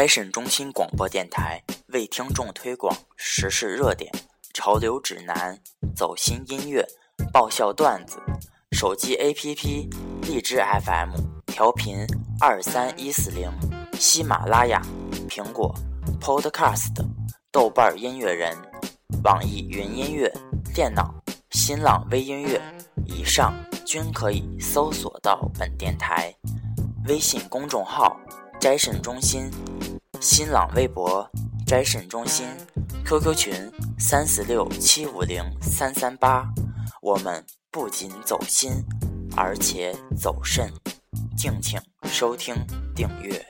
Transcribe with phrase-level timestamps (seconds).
[0.00, 4.10] 摘审中心广播电台为听众推广时事热点、
[4.54, 5.60] 潮流指南、
[5.94, 6.82] 走心音乐、
[7.30, 8.18] 爆笑段子。
[8.72, 9.92] 手机 APP：
[10.22, 10.56] 荔枝
[10.86, 11.10] FM
[11.48, 11.98] 调频
[12.40, 13.52] 二三一四零，
[13.98, 14.80] 喜马拉雅、
[15.28, 15.74] 苹果
[16.18, 16.94] Podcast、
[17.52, 18.56] 豆瓣音乐人、
[19.22, 20.32] 网易云音乐、
[20.74, 21.14] 电脑、
[21.50, 22.58] 新浪微音乐，
[23.04, 26.34] 以上均可以搜索到本电台。
[27.06, 28.18] 微信公众号。
[28.60, 29.50] 摘审中心，
[30.20, 31.26] 新浪微博
[31.66, 32.46] 摘审中心
[33.06, 36.46] ，QQ 群三四六七五零三三八，
[37.00, 38.70] 我们不仅走心，
[39.34, 40.70] 而且走肾，
[41.38, 42.54] 敬请收听
[42.94, 43.42] 订阅。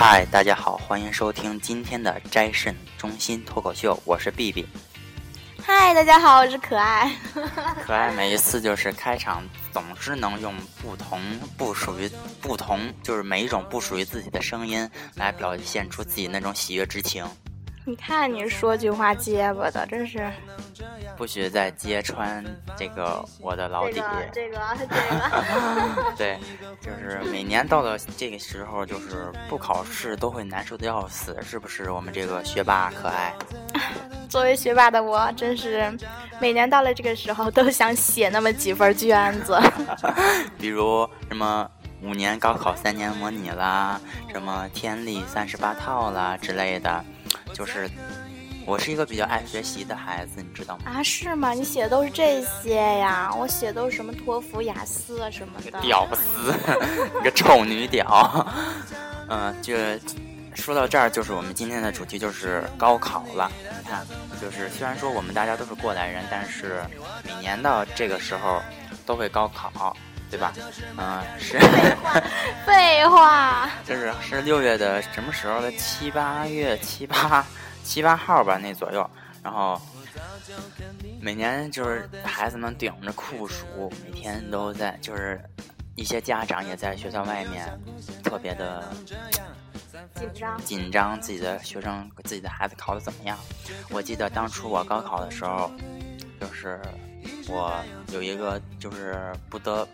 [0.00, 4.64] 嗨，大家好，欢迎收听今天的摘肾中心脱口秀，我是 B B。
[5.60, 7.10] 嗨，大家好，我是可爱。
[7.82, 11.20] 可爱每一次就是开场总是能用不同
[11.56, 12.08] 不属于
[12.40, 17.26] 不同，就是每一种不属于自己的声音来表现出自己那种喜悦之情。
[17.84, 20.32] 你看你说句话结巴的，真是。
[21.18, 22.44] 不许再揭穿
[22.76, 24.00] 这个我的老底。
[24.32, 26.14] 这个这个。
[26.16, 26.38] 对，
[26.80, 31.90] 就是每年到了这个时候，就是不考试都会难受的要死，是不是？
[31.90, 33.34] 我们这个学霸可爱。
[34.30, 35.92] 作为学霸的我，真是
[36.40, 39.58] 每年到了这个时候都想写那么几份卷子。
[40.56, 41.68] 比如什么
[42.00, 44.00] 五年高考三年模拟啦，
[44.30, 47.04] 什么天历三十八套啦之类的。
[47.52, 47.90] 就是
[48.68, 50.92] 我是一个比较爱学习的孩子，你知道吗？
[50.92, 51.52] 啊，是吗？
[51.54, 53.32] 你写的都是这些呀？
[53.34, 55.80] 我写都是什么托福、雅思啊什么的。
[55.80, 56.54] 屌丝，
[57.16, 58.46] 你个臭女屌！
[59.30, 59.74] 嗯，就
[60.54, 63.50] 说到这儿，就是我们今天的主题就是高考了。
[63.62, 64.06] 你看，
[64.38, 66.82] 就是虽然说我们大家都是过来人，但是
[67.24, 68.60] 每年到这个时候
[69.06, 69.96] 都会高考。
[70.30, 70.52] 对吧？
[70.98, 71.58] 嗯，是。
[72.66, 73.70] 废话。
[73.86, 75.72] 就 是是六月的什么时候的？
[75.78, 77.42] 七八月七八
[77.88, 79.10] 七八号吧，那左右。
[79.42, 79.80] 然后
[81.22, 85.40] 每年就是孩子们顶着酷暑，每天都在，就是
[85.94, 87.66] 一些家长也在学校外面，
[88.22, 88.84] 特别的
[90.14, 93.38] 紧张，紧张自己的学生自己的孩子考的怎么样。
[93.88, 95.70] 我记得当初我高考的时候，
[96.38, 96.78] 就是
[97.48, 97.72] 我
[98.12, 99.88] 有一个就是不得。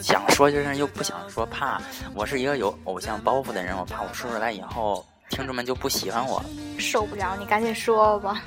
[0.00, 1.80] 想说就是又不想说，怕
[2.14, 6.44] 我是一个有偶像包袱的人，我怕我说出来以后听众们就不喜欢我，
[6.78, 8.42] 受不了，你赶紧说吧。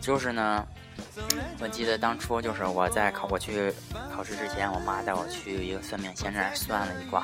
[0.00, 0.66] 就是呢，
[1.60, 3.72] 我记得当初就是我在考我去
[4.12, 7.22] 考试之前，我妈带我去一个算命先生那儿算了一卦。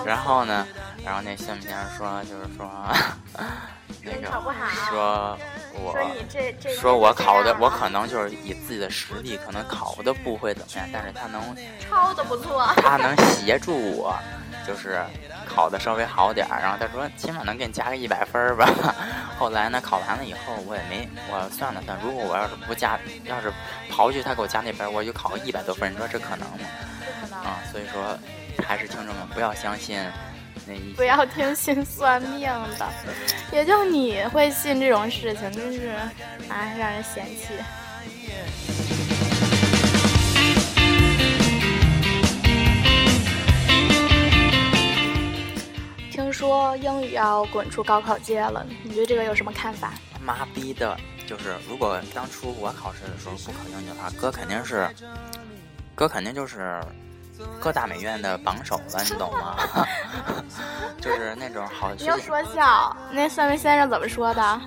[0.02, 0.66] 然后呢，
[1.04, 2.70] 然后那算命先生说，就是说。
[4.02, 4.30] 那个
[4.88, 5.36] 说，
[5.74, 5.94] 我
[6.80, 11.42] 说我考的，我可能就是以自己的实力，可能考的不会怎么样，但是他能
[11.80, 14.16] 抄的不错，他能协助我，
[14.64, 15.04] 就是
[15.56, 16.60] 考的稍微好点儿。
[16.60, 18.68] 然后他说，起码能给你加个一百分吧。
[19.38, 23.50] 后来呢，考完了以后，我也没，我算了算，如果我要是不加，要是
[23.90, 25.90] 刨去他给我加那分，我就考个一百多分。
[25.90, 26.68] 你说这可能吗？
[27.32, 28.18] 啊，所以说，
[28.62, 29.98] 还是听众们不要相信。
[30.66, 32.40] 那不要听信算命
[32.78, 32.86] 的，
[33.52, 35.94] 也就你会信这种事情，真是，
[36.48, 37.54] 哎，让人嫌弃。
[47.16, 49.92] 要滚出高考界了，你对这个有什么看法？
[50.20, 50.96] 妈逼的，
[51.26, 54.88] 就是如果当初我考试的时候不考英语的话，哥肯定是，
[55.94, 56.80] 哥肯定就是。
[57.60, 59.56] 各大美院的榜首了，你懂吗？
[61.02, 61.92] 就是那种好。
[61.94, 64.60] 你又说笑，那三位先生怎么说的？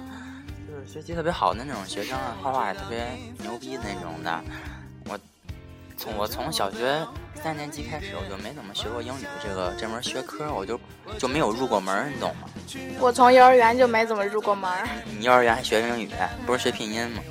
[0.67, 3.07] 就是学习特别好的那种学生，画画也特别
[3.39, 4.43] 牛逼那种的。
[5.99, 7.05] 我从我从小学
[7.43, 10.79] 三年级开始，我就没怎么学过英语这个这门学科，我就
[11.17, 12.47] 就没有入过门，你懂吗？
[13.01, 14.71] 我从幼儿园就没怎么入过门。
[15.05, 16.09] 你幼儿园还学英语，
[16.45, 17.21] 不是学拼音吗？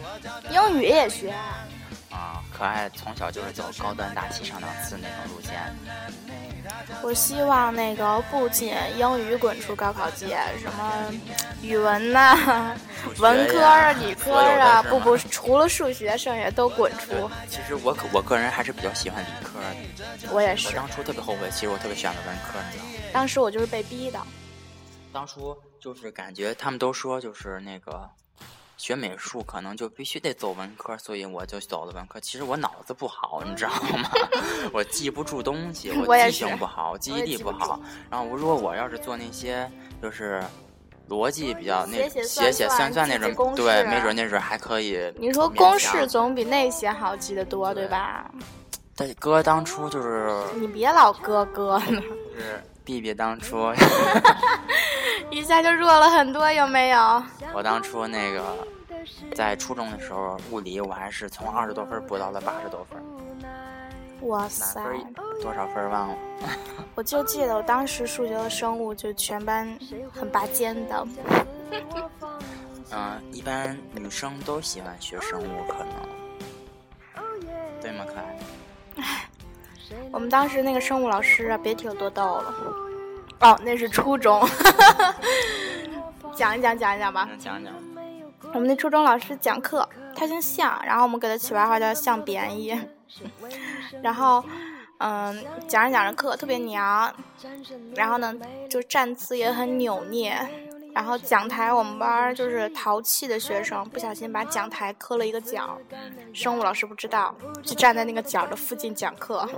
[0.51, 1.31] 英语也学。
[2.11, 5.55] 啊可爱从小就是走高端大气上档次那种路线。
[7.03, 11.13] 我希望那个不仅英语滚出高考界，什么
[11.63, 12.77] 语文呐、
[13.19, 17.31] 文科啊、理科啊，不不，除了数学，剩下都滚出。
[17.49, 20.33] 其实我可我个人还是比较喜欢理科的。
[20.33, 20.75] 我也是。
[20.75, 22.91] 当初特别后悔，其实我特别喜欢的文科，你知道吗？
[23.13, 24.21] 当时我就是被逼的。
[25.13, 28.09] 当初就是感觉他们都说就是那个
[28.79, 32.19] 学美术可能就必须得走文科，所以我就走了文科。
[32.21, 34.09] 其实我脑子不好，你知道吗？
[34.73, 37.79] 我记不住东西，我记性不好，记忆力不好。
[38.09, 39.71] 然后如果我要是做那些
[40.01, 40.43] 就是
[41.09, 45.13] 逻辑比较那写写算算那种，对，没准那准还可以。
[45.19, 48.31] 你说公式总比那些好记得多，对吧？
[48.95, 52.01] 但，哥当初就是你别老哥哥呢。
[52.39, 53.71] 是 B B 当初。
[55.31, 57.23] 一下就弱了很多，有没有？
[57.53, 58.43] 我当初那个
[59.35, 62.99] 在初中的时候，物理我还是从二十多分补到了八十多分。
[64.23, 64.81] 哇塞！
[65.43, 66.17] 多少分忘了？
[66.97, 69.79] 我就记得我当时数学和生物就全班
[70.11, 71.07] 很拔尖的。
[72.91, 75.93] 嗯，一般女生都喜欢学生物，可能
[77.83, 78.07] 对吗？
[78.09, 78.38] 可爱。
[80.13, 82.55] 我们当时那个生物老师啊，别提有多逗了。
[83.41, 84.43] 哦，那是初中，
[86.35, 87.29] 讲一讲，讲一讲吧。
[87.39, 87.73] 讲讲。
[88.55, 92.79] 我们那初中老师讲课，他姓向，然后我们给他起外号叫向便宜。
[94.03, 94.43] 然后，
[94.99, 97.13] 嗯，讲着讲着课特别娘，
[97.95, 98.35] 然后呢，
[98.69, 100.37] 就站姿也很扭捏。
[100.99, 105.79] 然后讲台，我们班就是淘气的学生，不小心把讲台磕了一个角。
[106.35, 109.49] 生物老师不知道，就站在那个角的附近讲课。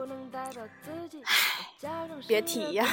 [1.25, 2.87] 唉，别提呀！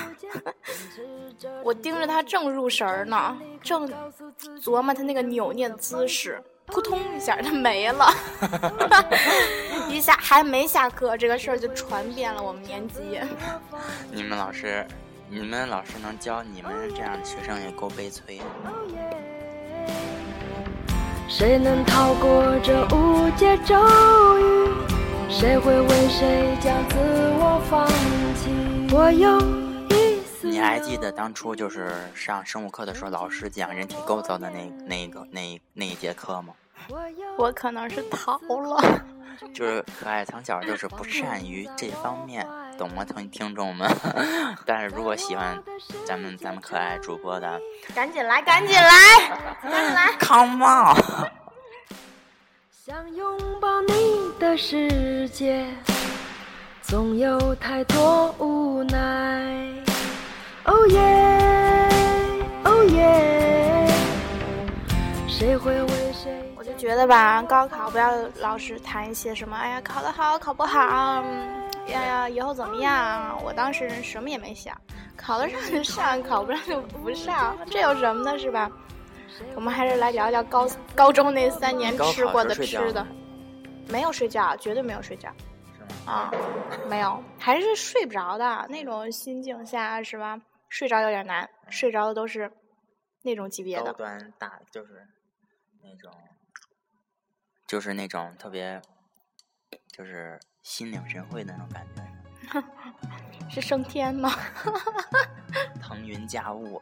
[1.61, 3.85] 我盯着他正入神儿呢，正
[4.61, 8.07] 琢磨他那个扭捏的姿势，扑通一下他没了。
[9.91, 13.19] 一下还没下课，这个事儿就传遍了我们年级。
[14.09, 14.87] 你们老师。
[15.29, 18.39] 你们老师能教你们这样的学生也够悲催。
[21.27, 23.75] 谁能逃过这无解咒
[24.39, 24.69] 语？
[25.29, 26.97] 谁会为谁将自
[27.37, 27.85] 我放
[28.37, 28.95] 弃？
[28.95, 29.37] 我有
[29.89, 30.47] 一丝。
[30.47, 36.53] 你还记得当初就是上生物课的时候，老师讲人体构造的那那个那那一节课吗？
[37.37, 39.01] 我可能是逃了。
[39.53, 42.45] 就是可爱从小就是不善于这方面。
[42.77, 43.89] 懂吗，听听众们？
[44.65, 45.61] 但是如果喜欢
[46.05, 47.59] 咱们咱们可爱主播的，
[47.95, 48.91] 赶紧来，赶紧来，
[49.61, 50.95] 赶紧来， Come on！
[52.85, 55.65] 想拥抱你的世界，
[56.83, 59.73] 总有太多无奈。
[60.65, 61.89] 哦耶，
[62.63, 63.87] 哦耶，
[65.27, 65.96] 谁会为
[66.77, 71.23] 觉得吧，高考不要老是谈一些什么，哎呀，考得好，考不好。
[71.87, 73.41] 呀呀，以后怎么样？
[73.43, 74.79] 我当时什么也没想，
[75.15, 78.37] 考得上就上，考不上就不上，这有什么呢？
[78.37, 78.69] 是吧？
[79.55, 83.05] 我们还是来聊聊高高中那三年吃过的吃的。
[83.87, 85.29] 没有睡觉，绝对没有睡觉。
[86.05, 86.31] 啊，
[86.89, 90.39] 没有，还是睡不着的那种心境下，是吧？
[90.69, 92.51] 睡着有点难，睡着的都是
[93.23, 93.85] 那种级别的。
[93.85, 95.07] 高端大就是
[95.81, 96.11] 那种，
[97.67, 98.81] 就是那种特别，
[99.91, 100.39] 就是。
[100.63, 102.61] 心领神会的那种感觉，
[103.49, 104.29] 是升天吗？
[105.81, 106.81] 腾云驾雾。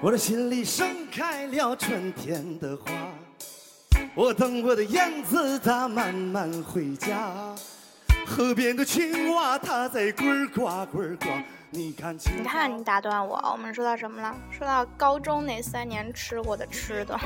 [0.00, 2.90] 我的心里盛开了春天的花，
[4.14, 7.54] 我等我的燕子它慢慢回家。
[8.26, 11.28] 河边的青蛙它在呱呱呱呱，
[11.74, 12.14] 你看。
[12.14, 14.34] 你看，你打断我，我们说到什么了？
[14.50, 17.18] 说到高中那三年吃过的吃的。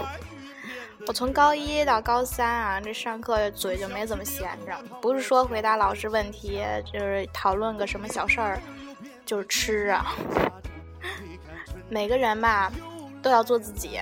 [1.07, 6.63] 我从高一到高三啊，这上课嘴就没怎么闲着，不是说回答老师问题，
[6.93, 8.61] 就是讨论个什么小事儿，
[9.25, 10.15] 就是吃啊。
[11.89, 12.73] 每个人吧，
[13.23, 14.01] 都要做自己，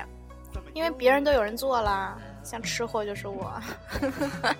[0.72, 3.52] 因为别人都有人做了，像吃货就是我。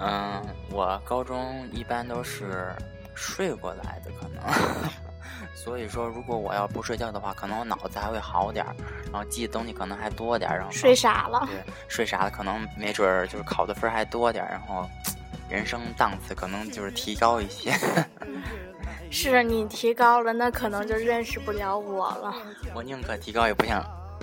[0.00, 2.72] 嗯，我高中一般都是
[3.22, 4.42] 睡过来的，可能。
[5.54, 8.74] 所以说，如果我要不睡觉的话，可能我脑子还会好点儿，
[9.12, 11.46] 然后记的东西可能还多点儿，然后睡傻了。
[11.48, 14.88] 对，睡傻了，可能没准儿就是考的分还多点儿，然后
[15.48, 17.72] 人生档次可能就是提高一些。
[19.10, 22.34] 是你提高了，那可能就认识不了我了。
[22.74, 23.80] 我宁可提高，也不想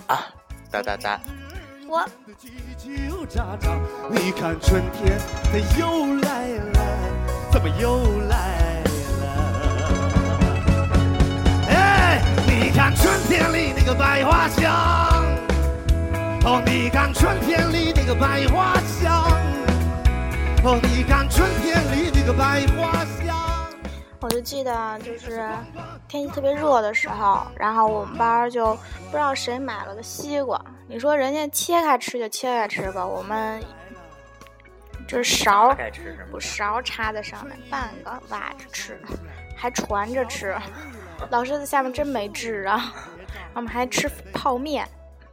[0.07, 0.27] 啊，
[0.69, 1.19] 哒哒哒。
[1.87, 2.05] 我。
[4.11, 6.79] 你看春天它又来了，
[7.61, 7.99] 怎么又
[8.29, 8.81] 来？
[12.47, 14.73] 你看春天里那个百花香，
[16.45, 19.29] 哦，你看春天里那个百花香，
[20.63, 23.35] 哦，你看春天里那个百花香。
[24.21, 25.45] 我就记得就是
[26.07, 33.61] 天气特别热的时候，然后我们班就不知道谁买了个西瓜，你说人家切开吃就切开吃吧，我们
[35.09, 35.75] 就是勺
[36.39, 39.01] 勺插在上面，半个挖着吃，
[39.57, 40.55] 还传着吃。
[41.31, 42.93] 老师在下面真没治啊！
[43.55, 44.87] 我们还吃泡面，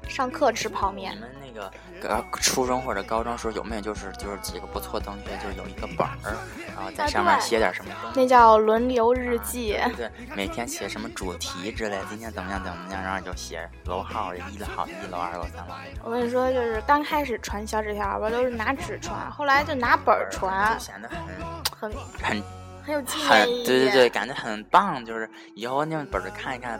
[0.09, 1.15] 上课吃泡面。
[1.15, 1.71] 你们那个
[2.03, 6.37] 高初中或者高中时候有没有就是就是几个不错同学，就是有一个本儿，
[6.75, 7.91] 然后在上面写点什么？
[8.15, 9.79] 那叫轮流日记。
[9.97, 15.75] 对，每天写什么主题之类，今天怎么样怎么样，然后就写楼号，一楼号一楼、二楼、三楼。
[16.03, 22.43] 我跟你说，就是刚开始传小纸条吧，都是拿纸传，后来就拿本儿传，显得很很很。
[22.87, 25.05] 很有纪念意义，对对对，感觉很棒。
[25.05, 26.79] 就是以后那本儿看一看，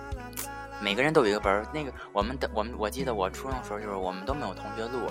[0.81, 1.67] 每个人都有一个本儿。
[1.73, 5.11] 那个我们的我们，我记得我初中的时候就是我们都没有同学录，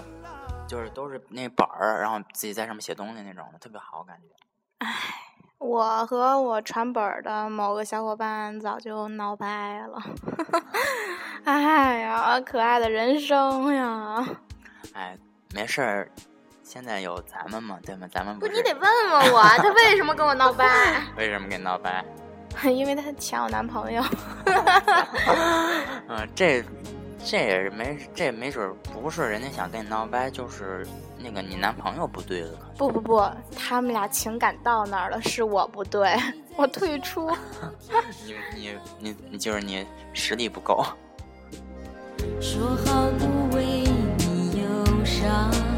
[0.68, 4.36] 就是都是那本儿，然后自己在上面写东西那种的，特别好感觉。
[4.80, 4.88] 唉，
[5.58, 10.02] 我和我传本儿的某个小伙伴早就闹掰了。
[11.46, 14.26] 哎呀，可爱的人生呀！
[14.94, 15.18] 哎，
[15.54, 16.12] 没事儿。
[16.64, 18.08] 现在有咱们嘛，对吗？
[18.12, 20.66] 咱们不，你得问问我，他为什么跟我闹掰？
[21.16, 22.04] 为什么跟你闹掰？
[22.64, 24.04] 因为他抢我男朋友。
[26.08, 26.64] 嗯， 这
[27.24, 30.86] 这也是没，这没准不是人家想跟你闹掰，就是
[31.18, 32.52] 那个你男朋友不对了。
[32.78, 33.24] 不不不，
[33.56, 36.16] 他们俩情感到那儿了，是我不对，
[36.56, 37.30] 我退出。
[38.26, 40.86] 你你你你就是你实力不够。
[42.42, 43.84] 说好不为
[44.18, 45.75] 你忧伤。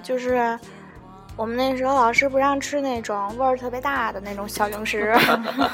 [0.00, 0.58] 就是。
[1.36, 5.10] 我们那时候老师不让吃那种味儿特别大的那种小零食，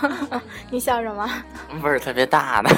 [0.71, 1.28] 你笑什么？
[1.83, 2.71] 味儿特别大的，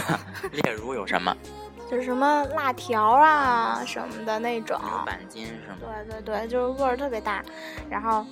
[0.52, 1.36] 例如有什么？
[1.90, 4.80] 就是什么辣条啊什么的那种。
[5.04, 5.52] 板筋是
[5.84, 5.92] 吗？
[6.06, 7.42] 对对对，就是味儿特别大。
[7.90, 8.24] 然后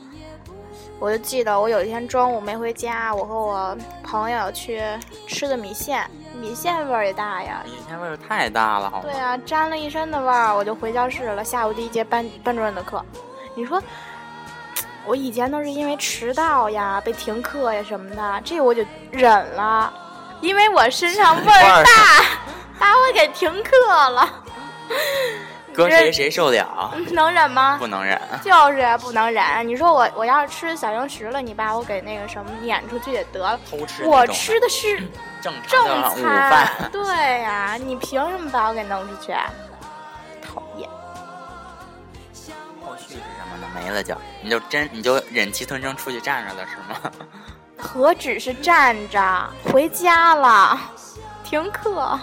[0.99, 4.81] 我就记得我有一天中午没回家，我和我朋友去
[5.27, 6.09] 吃的米线，
[6.41, 7.63] 米线味儿也大呀。
[7.65, 9.05] 米线味儿太大了，好吗？
[9.05, 11.43] 对啊，沾了一身的味儿，我就回教室了。
[11.43, 13.05] 下午第一节班班主任的课，
[13.55, 13.83] 你说。
[15.09, 19.95] 我以前都是因为迟到呀、被停课呀什么的，这我就忍了，
[20.41, 22.25] 因为我身上味儿 大，
[22.77, 24.29] 把我给停课了。
[25.77, 26.93] 搁谁谁受得了？
[27.13, 27.77] 能忍吗？
[27.79, 28.21] 不能忍。
[28.43, 29.67] 就是不能忍。
[29.67, 33.59] 你说我我要是吃小零食了，你把我给那个什么撵出去也得了。
[33.71, 34.05] 偷吃。
[34.05, 34.99] 我吃的是
[35.43, 36.91] 正正餐。
[36.91, 39.33] 对呀，你凭什么把我给弄出去？
[40.43, 40.89] 讨厌。
[42.85, 47.13] 后续是什么呢没了就，你就真你就忍气吞声出去站着了是吗？
[47.77, 50.79] 何止是站着，回家了，
[51.45, 52.19] 停课。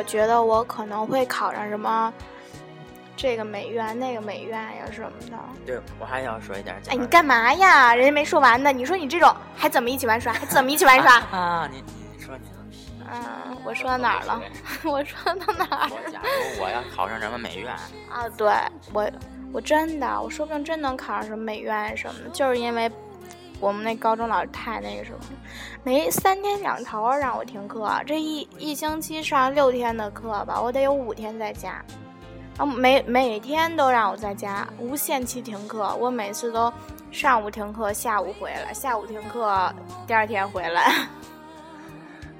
[0.00, 2.10] 我觉得我可能会考上什么。
[3.18, 5.36] 这个美院，那个美院呀，什么的。
[5.66, 6.74] 对，我还想说一点。
[6.88, 7.94] 哎，你干嘛呀？
[7.94, 8.72] 人家没说完呢。
[8.72, 10.32] 你说你这种还怎么一起玩耍？
[10.32, 11.16] 还怎么一起玩耍？
[11.38, 11.84] 啊，你
[12.16, 12.44] 你说你。
[13.12, 14.40] 嗯， 我说到哪儿了？
[14.84, 15.90] 我说到哪儿？
[16.10, 17.70] 假如我要考上什么美院
[18.10, 18.26] 啊？
[18.38, 18.50] 对，
[18.94, 19.10] 我
[19.52, 22.90] 我真的，我说不定真能考上什么美院什么的，就是因为
[23.60, 25.18] 我们那高中老师太那个什么，
[25.84, 31.82] 没三天两头让我停课，这一一星期上六天的课吧，我得有五天在家。
[32.56, 36.70] 啊每每天都让我在家无限期停课，我每次都
[37.10, 39.72] 上午停课，下午回来，下午停课，
[40.06, 41.06] 第二天回来。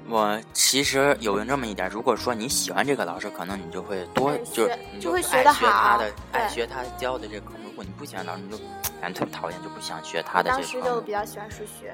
[0.07, 7.69] 我其实有这么一点，如果说你喜欢这个老师，可能你就会多就你就会学他的，爱学他教的这个科目。
[7.69, 8.63] 如果你不喜欢老师，你就
[9.01, 10.57] 感觉特别讨厌，就不想学他的这个。
[10.57, 11.93] 当时就比较喜欢数学。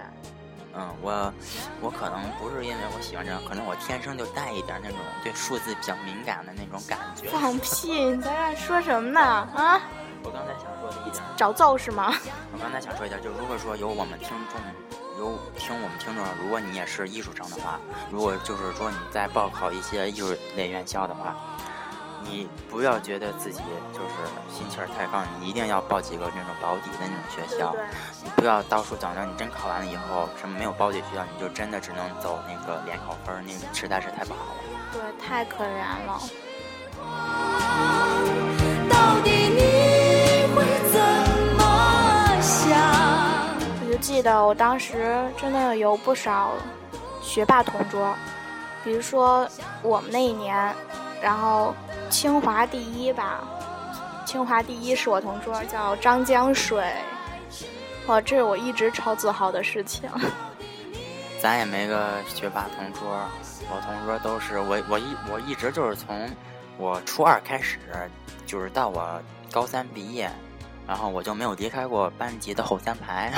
[0.76, 1.34] 嗯，我
[1.82, 7.30] 我可能不是因为我喜欢这样，可能我天生就带一点那种对数字比较敏感的那种感觉。
[7.34, 7.92] 放屁！
[8.14, 9.20] 你在这说什么呢？
[9.20, 9.82] 啊？
[10.24, 12.14] 我刚才想说的一点，找揍是吗？
[12.54, 14.62] 我刚才想说一点，就如果说有我们听众，
[15.18, 17.80] 有听我们听众，如果你也是艺术生的话，
[18.12, 21.36] 如果就是说你在报考一些艺术类院校的话。
[22.24, 23.62] 你不要觉得自己
[23.94, 24.16] 就是
[24.54, 27.74] 心气儿太高，你一定要报几个那种保底的那种学校。
[28.24, 34.62] 你不要到处等着，你真考完了以后，什么没有保底学校，你就真的只能走那个联考分，那实在是太不好了。
[34.92, 36.20] 对，太可怜了。
[38.90, 39.62] 到底你
[40.54, 41.00] 会怎
[41.56, 41.62] 么
[42.42, 42.76] 想？
[43.80, 46.52] 我就记得我当时真的有不少
[47.22, 48.14] 学霸同桌，
[48.84, 49.48] 比如说
[49.82, 50.76] 我们那一年，
[51.22, 51.74] 然后。
[52.10, 53.44] 清华第一吧，
[54.26, 56.92] 清华第一是我同桌，叫张江水。
[58.08, 60.10] 哦，这是我一直超自豪的事情。
[61.42, 63.02] 咱也没个学霸同桌，
[63.70, 66.28] 我同桌都是我我一我一直就是从
[66.78, 67.78] 我初二开始，
[68.46, 69.22] 就是到我
[69.52, 70.32] 高三毕业，
[70.88, 73.32] 然后我就没有离开过班级的后三排。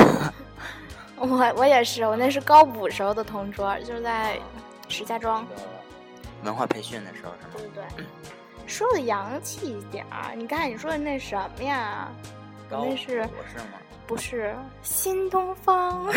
[1.18, 4.38] 我我也是，我那是高五时候的同桌，就是在
[4.88, 5.46] 石家庄
[6.44, 7.54] 文化培训的时候，是吗？
[7.58, 8.06] 对对对，
[8.70, 10.34] 说的洋气一点儿。
[10.36, 12.08] 你看你说的那什么呀？
[12.70, 13.80] 那是不是吗？
[14.08, 16.06] 不是新东方。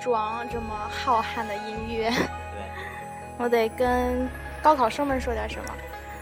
[0.00, 2.18] 这么悲壮、这么浩瀚的音乐，对
[3.38, 4.28] 我得跟
[4.62, 5.70] 高考生们说点什么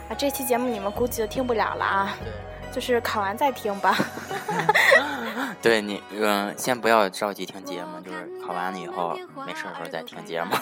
[0.09, 0.14] 啊！
[0.16, 2.16] 这期节目你们估计就听不了了啊，
[2.73, 3.97] 就是考完再听吧。
[5.62, 9.16] 对你，嗯，先不要着急听节目，就是考完了以后
[9.47, 10.54] 没事的时候再听节目。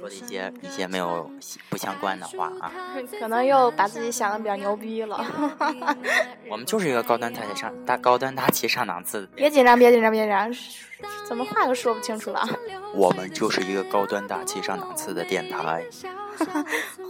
[0.00, 1.30] 说的一些一些没有
[1.68, 2.72] 不相关的话啊，
[3.20, 5.24] 可能又把自己想的比较牛逼了。
[6.48, 9.28] 我们就是一个高端大气上大高端大气上档次。
[9.36, 10.50] 别紧张，别紧张，别紧张，
[11.28, 12.42] 怎么话都说不清楚了。
[12.94, 15.84] 我们就是一个高端大气上档次的电台。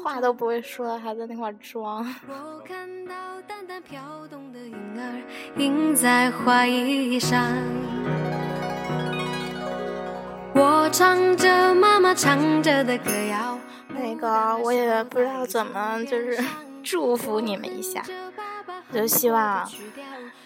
[0.03, 2.05] 话都不会说，还在那块装。
[10.53, 11.70] 我唱着
[12.15, 16.39] 唱着的歌谣，那个我也不知道怎么，就是
[16.83, 18.03] 祝福你们一下，
[18.93, 19.69] 就希望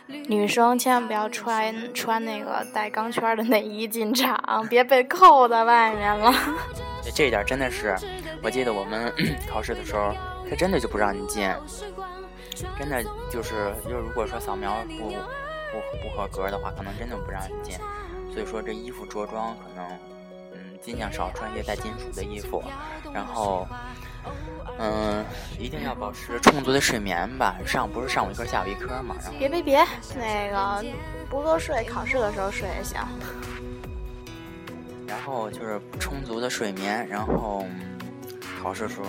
[0.07, 6.33] 女生千万不要穿穿那个带钢圈的内衣进场，别被扣在外面了。
[7.15, 7.97] 这一点真的是，
[8.43, 9.13] 我记得我们
[9.49, 10.15] 考试的时候，
[10.49, 11.51] 他真的就不让你进，
[12.79, 17.77] 真的就是，就如果说扫描不不不合格的话，可能真的不让你进。
[18.33, 19.87] 所以说这衣服着装可能，
[20.85, 22.63] 尽量少穿一些带金属的衣服，
[23.11, 23.67] 然后，
[24.79, 25.25] 嗯，
[25.59, 27.57] 一定要保持充足的睡眠吧。
[27.65, 29.17] 上不是上午一科，下午一科嘛。
[29.23, 30.85] 然后别别别，那个
[31.31, 33.01] 不多睡，考试的时候睡也行。
[35.07, 37.65] 然后就是充足的睡眠，然后
[38.63, 39.07] 考试时候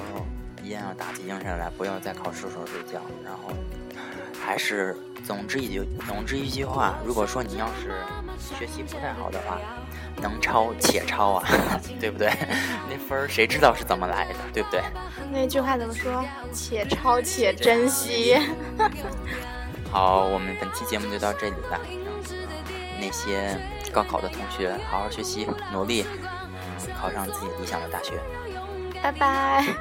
[0.63, 3.01] 一定要打起精神来，不要在考试时候睡觉。
[3.21, 3.53] 然后
[4.39, 8.01] 还是总之一句，总之一句话，如果说你要是。
[8.37, 9.59] 学习不太好的话，
[10.21, 11.43] 能抄且抄啊，
[11.99, 12.31] 对不对？
[12.89, 14.81] 那分儿谁知道是怎么来的，对不对？
[15.31, 16.23] 那句话怎么说？
[16.51, 18.37] 且抄且珍惜。
[19.91, 21.79] 好，我们本期节目就到这里了。
[22.99, 23.57] 那些
[23.91, 28.13] 高考的同学，好好学习，努力，嗯，考上自己理想的大学。
[29.01, 29.65] 拜拜。